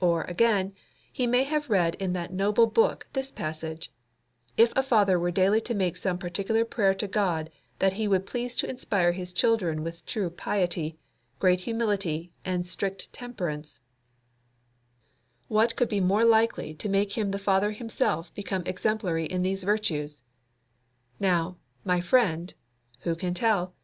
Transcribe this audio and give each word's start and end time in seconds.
Or, 0.00 0.24
again, 0.24 0.74
he 1.12 1.24
may 1.28 1.44
have 1.44 1.70
read 1.70 1.94
in 2.02 2.12
that 2.12 2.32
noble 2.32 2.66
book 2.66 3.06
this 3.12 3.30
passage: 3.30 3.92
"If 4.56 4.72
a 4.74 4.82
father 4.82 5.20
were 5.20 5.30
daily 5.30 5.60
to 5.60 5.72
make 5.72 5.96
some 5.96 6.18
particular 6.18 6.64
prayer 6.64 6.94
to 6.94 7.06
God 7.06 7.48
that 7.78 7.92
He 7.92 8.08
would 8.08 8.26
please 8.26 8.56
to 8.56 8.68
inspire 8.68 9.12
his 9.12 9.32
children 9.32 9.84
with 9.84 10.04
true 10.04 10.30
piety, 10.30 10.98
great 11.38 11.60
humility, 11.60 12.32
and 12.44 12.66
strict 12.66 13.12
temperance, 13.12 13.78
what 15.46 15.76
could 15.76 15.88
be 15.88 16.00
more 16.00 16.24
likely 16.24 16.74
to 16.74 16.88
make 16.88 17.14
the 17.14 17.38
father 17.38 17.70
himself 17.70 18.34
become 18.34 18.64
exemplary 18.66 19.26
in 19.26 19.42
these 19.42 19.62
virtues?" 19.62 20.22
Now, 21.20 21.56
my 21.84 22.00
friend 22.00 22.52
(who 23.02 23.14
can 23.14 23.32
tell?) 23.32 23.76